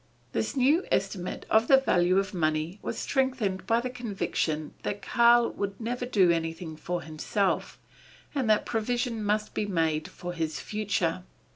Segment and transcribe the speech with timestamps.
[0.31, 5.51] This new estimate of the value of money was strengthened by the conviction that Karl
[5.51, 7.77] would never do anything for himself,
[8.33, 11.21] and that provision must be made for his future.